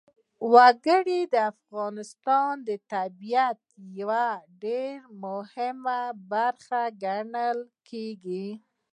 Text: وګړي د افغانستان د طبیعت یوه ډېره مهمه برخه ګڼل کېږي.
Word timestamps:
وګړي 0.53 1.19
د 1.33 1.35
افغانستان 1.51 2.51
د 2.67 2.69
طبیعت 2.93 3.61
یوه 3.99 4.27
ډېره 4.63 5.05
مهمه 5.25 6.01
برخه 6.31 6.81
ګڼل 7.03 7.59
کېږي. 7.89 8.47